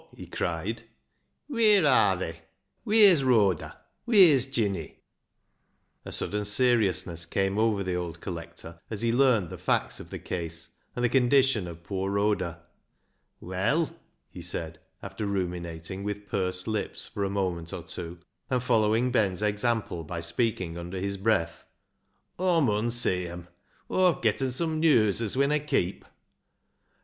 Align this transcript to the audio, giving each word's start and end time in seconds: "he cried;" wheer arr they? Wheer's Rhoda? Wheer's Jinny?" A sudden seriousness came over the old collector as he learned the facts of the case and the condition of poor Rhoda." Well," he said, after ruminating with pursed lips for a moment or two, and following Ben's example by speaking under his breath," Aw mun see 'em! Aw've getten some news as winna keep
"he 0.17 0.25
cried;" 0.25 0.81
wheer 1.47 1.85
arr 1.85 2.17
they? 2.17 2.37
Wheer's 2.83 3.23
Rhoda? 3.23 3.77
Wheer's 4.07 4.47
Jinny?" 4.47 4.97
A 6.05 6.11
sudden 6.11 6.43
seriousness 6.43 7.27
came 7.27 7.59
over 7.59 7.83
the 7.83 7.93
old 7.93 8.19
collector 8.19 8.79
as 8.89 9.03
he 9.03 9.13
learned 9.13 9.51
the 9.51 9.59
facts 9.59 9.99
of 9.99 10.09
the 10.09 10.17
case 10.17 10.69
and 10.95 11.05
the 11.05 11.15
condition 11.17 11.67
of 11.67 11.83
poor 11.83 12.09
Rhoda." 12.09 12.63
Well," 13.39 13.95
he 14.31 14.41
said, 14.41 14.79
after 15.03 15.27
ruminating 15.27 16.03
with 16.03 16.25
pursed 16.27 16.67
lips 16.67 17.05
for 17.05 17.23
a 17.23 17.29
moment 17.29 17.71
or 17.71 17.83
two, 17.83 18.17
and 18.49 18.63
following 18.63 19.11
Ben's 19.11 19.43
example 19.43 20.03
by 20.03 20.19
speaking 20.19 20.79
under 20.79 20.97
his 20.99 21.15
breath," 21.17 21.67
Aw 22.39 22.59
mun 22.61 22.89
see 22.89 23.27
'em! 23.27 23.49
Aw've 23.87 24.23
getten 24.23 24.49
some 24.51 24.79
news 24.79 25.21
as 25.21 25.37
winna 25.37 25.59
keep 25.59 26.05